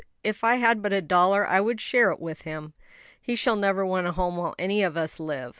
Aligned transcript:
If 0.23 0.43
I 0.43 0.55
had 0.55 0.81
but 0.81 0.93
a 0.93 1.01
dollar, 1.03 1.45
I 1.45 1.61
would 1.61 1.79
share 1.79 2.09
it 2.09 2.19
with 2.19 2.41
him." 2.41 2.73
"He 3.21 3.35
shall 3.35 3.55
never 3.55 3.85
want 3.85 4.07
a 4.07 4.13
home, 4.13 4.35
while 4.35 4.55
any 4.57 4.81
of 4.81 4.97
us 4.97 5.19
live!" 5.19 5.49